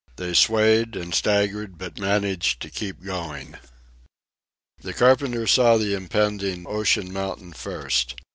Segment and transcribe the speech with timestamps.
[0.15, 3.59] They swayed and staggered, but managed to keep going.
[4.81, 8.15] The carpenter saw the impending ocean mountain first.